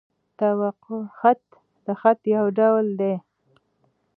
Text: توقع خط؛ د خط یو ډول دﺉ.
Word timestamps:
توقع 0.39 1.01
خط؛ 1.17 1.43
د 1.85 1.87
خط 2.01 2.21
یو 2.35 2.45
ډول 2.57 2.85
دﺉ. 2.99 3.13